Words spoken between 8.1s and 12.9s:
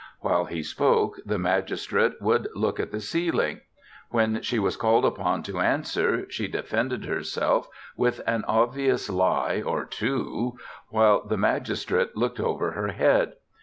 an obvious lie or two, while the magistrate looked over her